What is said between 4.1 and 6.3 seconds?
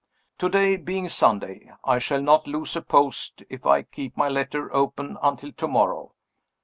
my letter open until to morrow.